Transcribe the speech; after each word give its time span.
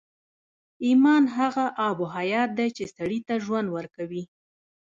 ايمان 0.85 1.23
هغه 1.37 1.65
آب 1.89 1.99
حيات 2.15 2.49
دی 2.59 2.67
چې 2.77 2.83
سړي 2.95 3.19
ته 3.27 3.33
ژوند 3.45 3.67
ورکوي. 3.75 4.23